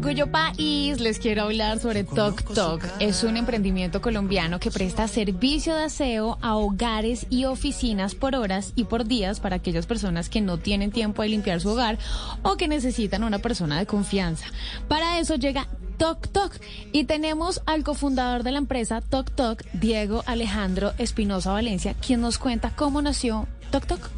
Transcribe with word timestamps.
Orgullo 0.00 0.32
País 0.32 0.98
les 0.98 1.18
quiero 1.18 1.42
hablar 1.42 1.78
sobre 1.78 2.04
Tok 2.04 2.54
Tok. 2.54 2.82
Es 3.00 3.22
un 3.22 3.36
emprendimiento 3.36 4.00
colombiano 4.00 4.58
que 4.58 4.70
presta 4.70 5.06
servicio 5.06 5.76
de 5.76 5.84
aseo 5.84 6.38
a 6.40 6.56
hogares 6.56 7.26
y 7.28 7.44
oficinas 7.44 8.14
por 8.14 8.34
horas 8.34 8.72
y 8.76 8.84
por 8.84 9.04
días 9.04 9.40
para 9.40 9.56
aquellas 9.56 9.84
personas 9.84 10.30
que 10.30 10.40
no 10.40 10.56
tienen 10.56 10.90
tiempo 10.90 11.20
de 11.20 11.28
limpiar 11.28 11.60
su 11.60 11.68
hogar 11.68 11.98
o 12.42 12.56
que 12.56 12.66
necesitan 12.66 13.24
una 13.24 13.40
persona 13.40 13.78
de 13.78 13.84
confianza. 13.84 14.46
Para 14.88 15.18
eso 15.18 15.34
llega 15.34 15.68
Tok 15.98 16.28
Tok 16.28 16.54
y 16.92 17.04
tenemos 17.04 17.60
al 17.66 17.84
cofundador 17.84 18.42
de 18.42 18.52
la 18.52 18.58
empresa 18.58 19.02
Tok 19.02 19.30
Tok, 19.32 19.64
Diego 19.74 20.22
Alejandro 20.24 20.94
Espinosa 20.96 21.52
Valencia, 21.52 21.94
quien 21.94 22.22
nos 22.22 22.38
cuenta 22.38 22.72
cómo 22.74 23.02
nació 23.02 23.46
Tok 23.70 23.84
Tok. 23.84 24.08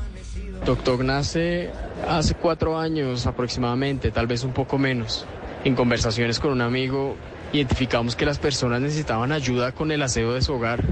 Tok 0.64 0.84
Tok 0.84 1.00
nace 1.02 1.72
hace 2.08 2.34
cuatro 2.34 2.78
años 2.78 3.26
aproximadamente, 3.26 4.12
tal 4.12 4.28
vez 4.28 4.44
un 4.44 4.52
poco 4.52 4.78
menos. 4.78 5.26
En 5.64 5.76
conversaciones 5.76 6.40
con 6.40 6.50
un 6.50 6.60
amigo 6.60 7.16
identificamos 7.52 8.16
que 8.16 8.26
las 8.26 8.38
personas 8.38 8.80
necesitaban 8.80 9.30
ayuda 9.30 9.70
con 9.70 9.92
el 9.92 10.02
aseo 10.02 10.32
de 10.32 10.42
su 10.42 10.54
hogar. 10.54 10.82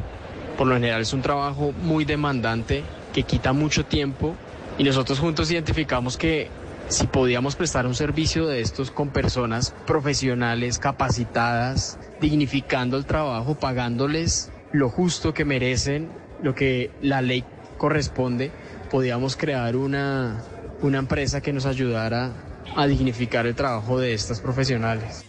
Por 0.56 0.68
lo 0.68 0.74
general 0.74 1.02
es 1.02 1.12
un 1.12 1.22
trabajo 1.22 1.72
muy 1.72 2.04
demandante 2.04 2.84
que 3.12 3.24
quita 3.24 3.52
mucho 3.52 3.84
tiempo 3.84 4.36
y 4.78 4.84
nosotros 4.84 5.18
juntos 5.18 5.50
identificamos 5.50 6.16
que 6.16 6.48
si 6.86 7.08
podíamos 7.08 7.56
prestar 7.56 7.84
un 7.84 7.96
servicio 7.96 8.46
de 8.46 8.60
estos 8.60 8.92
con 8.92 9.08
personas 9.08 9.74
profesionales, 9.88 10.78
capacitadas, 10.78 11.98
dignificando 12.20 12.96
el 12.96 13.06
trabajo, 13.06 13.56
pagándoles 13.56 14.52
lo 14.70 14.88
justo 14.88 15.34
que 15.34 15.44
merecen, 15.44 16.10
lo 16.42 16.54
que 16.54 16.92
la 17.02 17.22
ley 17.22 17.44
corresponde, 17.76 18.52
podíamos 18.88 19.36
crear 19.36 19.74
una, 19.74 20.42
una 20.80 20.98
empresa 20.98 21.40
que 21.40 21.52
nos 21.52 21.66
ayudara 21.66 22.32
a 22.76 22.86
dignificar 22.86 23.46
el 23.46 23.54
trabajo 23.54 23.98
de 23.98 24.14
estas 24.14 24.40
profesionales. 24.40 25.24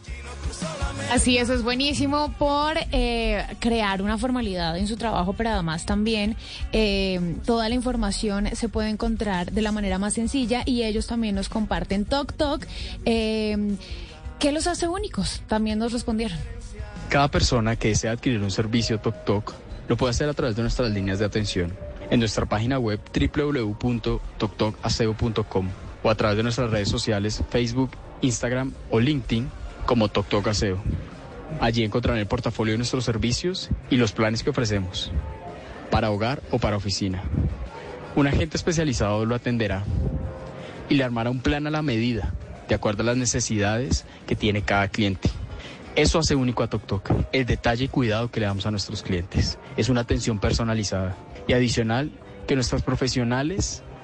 Así 1.12 1.38
es, 1.38 1.50
es 1.50 1.62
buenísimo 1.62 2.34
por 2.40 2.78
eh, 2.94 3.46
crear 3.60 4.02
una 4.02 4.18
formalidad 4.18 4.78
en 4.78 4.88
su 4.88 4.96
trabajo, 4.96 5.34
pero 5.34 5.50
además 5.50 5.86
también 5.86 6.38
eh, 6.72 7.36
toda 7.46 7.68
la 7.68 7.76
información 7.76 8.48
se 8.56 8.70
puede 8.70 8.88
encontrar 8.90 9.52
de 9.52 9.62
la 9.62 9.74
manera 9.74 10.00
más 10.00 10.14
sencilla 10.14 10.64
y 10.66 10.84
ellos 10.84 11.08
también 11.08 11.36
nos 11.36 11.50
comparten 11.50 12.06
Tok 12.06 12.32
Tok. 12.34 12.66
Eh, 13.04 13.76
¿Qué 14.40 14.54
los 14.54 14.68
hace 14.68 14.88
únicos? 14.88 15.42
También 15.48 15.80
nos 15.80 15.91
respondieron. 15.91 16.38
Cada 17.09 17.28
persona 17.28 17.75
que 17.75 17.90
desea 17.90 18.14
adquirir 18.14 18.40
un 18.40 18.52
servicio 18.52 19.02
Tok 19.02 19.25
Tok 19.25 19.53
lo 19.90 19.97
puede 19.97 20.12
hacer 20.12 20.30
a 20.30 20.34
través 20.34 20.56
de 20.56 20.62
nuestras 20.62 20.91
líneas 20.91 21.20
de 21.20 21.25
atención 21.25 21.75
en 22.09 22.20
nuestra 22.20 22.46
página 22.46 22.80
web 22.80 23.02
www.toktokaseo.com 23.14 25.68
o 26.03 26.09
a 26.09 26.16
través 26.16 26.38
de 26.38 26.44
nuestras 26.44 26.72
redes 26.72 26.89
sociales 26.89 27.44
Facebook, 27.50 27.91
Instagram 28.22 28.73
o 28.89 29.00
LinkedIn 29.00 29.50
como 29.85 30.09
Tok 30.09 30.28
Tok 30.28 30.47
Aseo. 30.47 30.81
Allí 31.59 31.84
encontrarán 31.84 32.19
el 32.19 32.28
portafolio 32.28 32.73
de 32.73 32.78
nuestros 32.78 33.03
servicios 33.03 33.69
y 33.89 33.97
los 33.97 34.13
planes 34.13 34.44
que 34.44 34.51
ofrecemos, 34.51 35.11
para 35.90 36.09
hogar 36.11 36.41
o 36.51 36.59
para 36.59 36.78
oficina. 36.78 37.23
Un 38.16 38.28
agente 38.28 38.57
especializado 38.57 39.25
lo 39.25 39.35
atenderá 39.35 39.84
y 40.90 40.95
le 40.95 41.03
armará 41.03 41.29
un 41.29 41.41
plan 41.41 41.67
a 41.67 41.72
la 41.72 41.81
medida, 41.81 42.34
de 42.67 42.75
acuerdo 42.75 43.03
a 43.03 43.07
las 43.07 43.17
necesidades 43.17 44.06
que 44.28 44.35
tiene 44.35 44.61
cada 44.61 44.88
cliente. 44.88 45.29
Eso 45.95 46.19
hace 46.19 46.35
único 46.35 46.63
a 46.63 46.69
Tok 46.69 46.85
Tok, 46.85 47.11
el 47.34 47.45
detalle 47.45 47.85
y 47.85 47.90
cuidado 47.90 48.31
que 48.31 48.40
le 48.40 48.45
damos 48.45 48.66
a 48.66 48.72
nuestros 48.72 49.03
clientes. 49.03 49.59
Es 49.75 49.90
una 49.90 50.01
atención 50.01 50.40
personalizada 50.40 51.17
y 51.47 51.53
adicional 51.53 52.11
que 52.47 52.56
nuestras 52.56 52.81
profesionales 52.81 53.84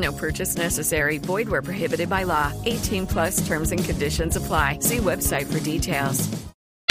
No 0.00 0.12
purchase 0.12 0.56
necessary. 0.56 1.18
Void 1.18 1.48
where 1.48 1.62
prohibited 1.62 2.08
by 2.08 2.24
law. 2.24 2.52
18 2.64 3.06
plus 3.06 3.46
terms 3.46 3.70
and 3.70 3.84
conditions 3.84 4.36
apply. 4.36 4.78
See 4.80 4.98
website 4.98 5.46
for 5.46 5.60
details. 5.60 6.28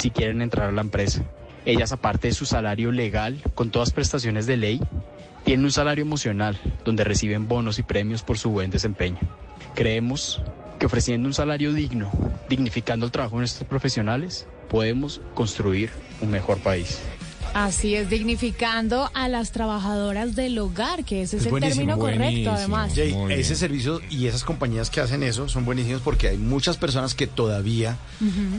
Si 0.00 0.10
quieren 0.10 0.40
entrar 0.40 0.68
a 0.68 0.72
la 0.72 0.80
empresa, 0.80 1.22
ellas 1.66 1.92
aparte 1.92 2.28
de 2.28 2.34
su 2.34 2.46
salario 2.46 2.90
legal, 2.90 3.42
con 3.54 3.70
todas 3.70 3.90
prestaciones 3.90 4.46
de 4.46 4.56
ley, 4.56 4.80
tienen 5.44 5.64
un 5.64 5.72
salario 5.72 6.02
emocional, 6.02 6.58
donde 6.84 7.04
reciben 7.04 7.48
bonos 7.48 7.78
y 7.78 7.82
premios 7.82 8.22
por 8.22 8.38
su 8.38 8.50
buen 8.50 8.70
desempeño. 8.70 9.18
Creemos 9.74 10.40
que 10.78 10.86
ofreciendo 10.86 11.26
un 11.26 11.34
salario 11.34 11.74
digno, 11.74 12.10
dignificando 12.48 13.04
el 13.04 13.12
trabajo 13.12 13.36
de 13.36 13.40
nuestros 13.40 13.68
profesionales, 13.68 14.46
podemos 14.70 15.20
construir 15.34 15.90
un 16.22 16.30
mejor 16.30 16.58
país. 16.60 17.02
Así 17.54 17.94
es, 17.96 18.08
dignificando 18.08 19.10
a 19.12 19.28
las 19.28 19.50
trabajadoras 19.52 20.36
del 20.36 20.58
hogar, 20.58 21.04
que 21.04 21.22
ese 21.22 21.38
es, 21.38 21.46
el 21.46 21.60
término 21.60 21.98
correcto, 21.98 22.50
además. 22.52 22.92
Jay, 22.94 23.14
ese 23.30 23.56
servicio 23.56 24.00
y 24.08 24.26
esas 24.26 24.44
compañías 24.44 24.88
que 24.90 25.00
hacen 25.00 25.22
eso 25.22 25.48
son 25.48 25.64
buenísimos 25.64 26.00
porque 26.02 26.28
hay 26.28 26.38
muchas 26.38 26.76
personas 26.76 27.14
que 27.14 27.26
todavía 27.26 27.96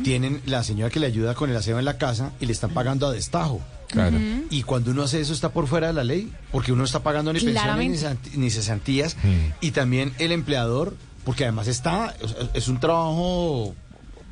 tienen 0.03 0.41
la 0.45 0.63
señora 0.63 0.89
que 0.91 0.99
le 0.99 1.07
ayuda 1.07 1.35
con 1.35 1.49
el 1.49 1.55
aseo 1.55 1.79
en 1.79 1.85
la 1.85 1.97
casa 1.97 2.31
y 2.39 2.45
le 2.45 2.51
están 2.53 2.71
pagando 2.71 3.07
a 3.07 3.11
destajo. 3.13 3.61
Claro. 3.87 4.17
Y 4.49 4.63
cuando 4.63 4.91
uno 4.91 5.03
hace 5.03 5.19
eso 5.19 5.33
está 5.33 5.49
por 5.49 5.67
fuera 5.67 5.87
de 5.87 5.93
la 5.93 6.03
ley, 6.05 6.31
porque 6.51 6.71
uno 6.71 6.79
no 6.79 6.85
está 6.85 7.03
pagando 7.03 7.33
ni 7.33 7.39
pensiones 7.39 7.61
ni, 7.77 7.97
Claramente. 7.97 8.29
cesant- 8.29 8.35
ni 8.35 8.49
cesantías. 8.49 9.15
Mm. 9.21 9.51
Y 9.61 9.71
también 9.71 10.13
el 10.17 10.31
empleador, 10.31 10.95
porque 11.25 11.43
además 11.43 11.67
está, 11.67 12.15
o 12.21 12.27
sea, 12.27 12.37
es 12.53 12.67
un 12.69 12.79
trabajo, 12.79 13.75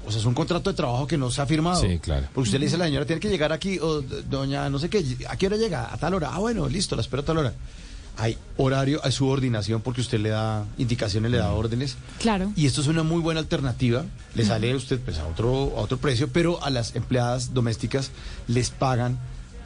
o 0.05 0.11
sea, 0.11 0.19
es 0.19 0.25
un 0.25 0.33
contrato 0.33 0.69
de 0.69 0.75
trabajo 0.75 1.05
que 1.07 1.17
no 1.17 1.29
se 1.29 1.41
ha 1.41 1.45
firmado. 1.45 1.81
Sí, 1.81 1.99
claro. 1.99 2.27
Porque 2.33 2.47
usted 2.47 2.59
le 2.59 2.65
dice 2.65 2.75
a 2.75 2.79
la 2.79 2.85
señora, 2.85 3.05
tiene 3.05 3.19
que 3.19 3.29
llegar 3.29 3.51
aquí, 3.51 3.79
o 3.79 4.01
doña, 4.01 4.69
no 4.69 4.79
sé 4.79 4.89
qué, 4.89 5.03
¿a 5.27 5.35
qué 5.37 5.47
hora 5.47 5.57
llega? 5.57 5.93
A 5.93 5.97
tal 5.97 6.13
hora. 6.13 6.29
Ah, 6.33 6.39
bueno, 6.39 6.67
listo, 6.67 6.95
la 6.95 7.01
espero 7.01 7.21
a 7.21 7.25
tal 7.25 7.37
hora. 7.37 7.53
Hay 8.17 8.37
horario, 8.57 8.99
hay 9.03 9.13
subordinación 9.13 9.81
porque 9.81 10.01
usted 10.01 10.19
le 10.19 10.29
da 10.29 10.65
indicaciones, 10.77 11.31
le 11.31 11.37
da 11.37 11.53
órdenes. 11.53 11.95
Claro. 12.19 12.51
Y 12.55 12.65
esto 12.65 12.81
es 12.81 12.87
una 12.87 13.03
muy 13.03 13.21
buena 13.21 13.39
alternativa. 13.39 14.03
Le 14.35 14.43
sale 14.43 14.71
a 14.71 14.75
usted 14.75 14.99
pues, 14.99 15.19
a, 15.19 15.27
otro, 15.27 15.73
a 15.77 15.81
otro 15.81 15.97
precio, 15.97 16.27
pero 16.27 16.61
a 16.63 16.69
las 16.69 16.95
empleadas 16.95 17.53
domésticas 17.53 18.11
les 18.47 18.71
pagan 18.71 19.17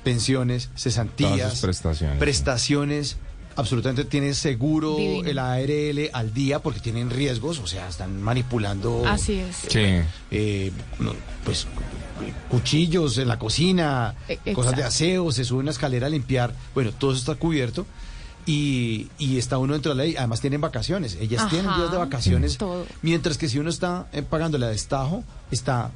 pensiones, 0.04 0.70
cesantías, 0.76 1.32
Todas 1.32 1.52
sus 1.52 1.62
prestaciones, 1.62 2.20
prestaciones. 2.20 3.18
Absolutamente 3.56 4.06
tienen 4.06 4.34
seguro 4.36 4.96
Divino. 4.96 5.30
el 5.30 5.38
ARL 5.40 6.10
al 6.14 6.34
día 6.34 6.60
porque 6.60 6.80
tienen 6.80 7.10
riesgos, 7.10 7.60
o 7.60 7.68
sea, 7.68 7.88
están 7.88 8.22
manipulando 8.22 9.04
Así 9.08 9.34
es. 9.40 9.56
Sí. 9.70 10.02
eh, 10.32 10.72
pues 11.46 11.68
cuchillos 12.50 13.18
en 13.18 13.28
la 13.28 13.40
cocina, 13.40 14.16
E- 14.28 14.54
cosas 14.54 14.76
de 14.76 14.84
aseo, 14.84 15.32
se 15.32 15.44
sube 15.46 15.60
una 15.60 15.72
escalera 15.72 16.08
a 16.08 16.10
limpiar. 16.10 16.54
Bueno, 16.74 16.92
todo 16.92 17.12
eso 17.12 17.20
está 17.20 17.36
cubierto 17.36 17.86
y, 18.46 19.08
y 19.18 19.38
está 19.38 19.58
uno 19.58 19.74
dentro 19.74 19.92
de 19.92 19.98
la 19.98 20.04
ley. 20.04 20.16
Además 20.18 20.42
tienen 20.42 20.62
vacaciones. 20.62 21.18
Ellas 21.20 21.42
Ajá. 21.42 21.50
tienen 21.50 21.76
días 21.76 21.92
de 21.92 21.98
vacaciones. 21.98 22.58
Todo. 22.58 22.86
Mientras 23.02 23.38
que 23.38 23.50
si 23.50 23.60
uno 23.60 23.70
está 23.70 24.08
eh, 24.14 24.22
pagando 24.22 24.58
la 24.58 24.68
destajo, 24.68 25.24
está, 25.52 25.92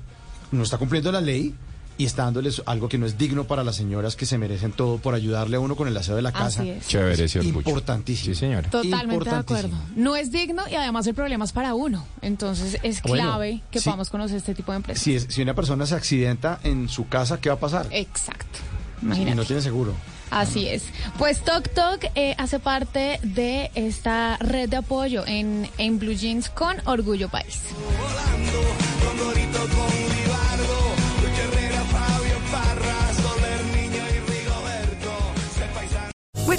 no 0.51 0.63
está 0.63 0.77
cumpliendo 0.77 1.11
la 1.11 1.21
ley 1.21 1.53
y 1.97 2.05
está 2.05 2.23
dándoles 2.25 2.61
algo 2.65 2.87
que 2.89 2.97
no 2.97 3.05
es 3.05 3.17
digno 3.17 3.45
para 3.45 3.63
las 3.63 3.75
señoras 3.75 4.15
que 4.15 4.25
se 4.25 4.37
merecen 4.37 4.71
todo 4.71 4.97
por 4.97 5.13
ayudarle 5.15 5.57
a 5.57 5.59
uno 5.59 5.75
con 5.75 5.87
el 5.87 5.97
aseo 5.97 6.15
de 6.15 6.21
la 6.21 6.31
casa. 6.31 6.61
Así 6.61 6.69
es. 6.69 6.87
Chévere 6.87 7.23
ese 7.25 7.39
orgullo. 7.39 7.57
Importantísimo. 7.57 8.33
Sí, 8.35 8.39
señora. 8.39 8.69
Totalmente 8.69 9.29
de 9.29 9.35
acuerdo. 9.35 9.77
No 9.95 10.15
es 10.15 10.31
digno 10.31 10.63
y 10.69 10.75
además 10.75 11.07
el 11.07 11.15
problema 11.15 11.45
es 11.45 11.51
para 11.51 11.73
uno. 11.73 12.05
Entonces 12.21 12.77
es 12.83 13.01
Bueno, 13.01 13.23
clave 13.23 13.61
que 13.71 13.79
sí. 13.79 13.85
podamos 13.85 14.09
conocer 14.09 14.37
este 14.37 14.53
tipo 14.53 14.71
de 14.71 14.77
empresas. 14.77 15.03
Si, 15.03 15.15
es- 15.15 15.27
si 15.29 15.41
una 15.41 15.53
persona 15.55 15.85
se 15.85 15.95
accidenta 15.95 16.59
en 16.63 16.87
su 16.89 17.07
casa, 17.07 17.39
¿qué 17.41 17.49
va 17.49 17.55
a 17.55 17.59
pasar? 17.59 17.87
Exacto. 17.91 18.59
Y 19.01 19.05
Imagínate. 19.05 19.35
no 19.35 19.45
tiene 19.45 19.61
seguro. 19.61 19.93
Así 20.29 20.67
es. 20.67 20.83
Pues 21.17 21.39
Tok 21.43 21.69
Tok 21.69 22.03
eh, 22.15 22.35
hace 22.37 22.59
parte 22.59 23.19
de 23.23 23.71
esta 23.75 24.35
red 24.41 24.67
de 24.69 24.75
apoyo 24.77 25.23
en, 25.25 25.69
en 25.77 25.99
Blue 25.99 26.13
Jeans 26.13 26.49
con 26.49 26.75
Orgullo 26.85 27.29
País. 27.29 27.61
With 29.17 30.06